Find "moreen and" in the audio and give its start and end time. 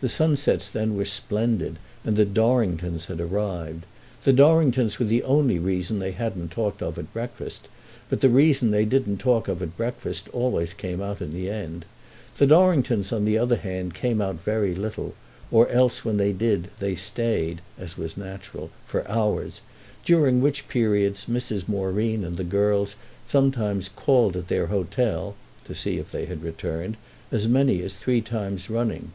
21.66-22.36